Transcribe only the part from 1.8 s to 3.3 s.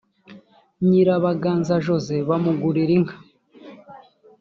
jose bamugurira inka.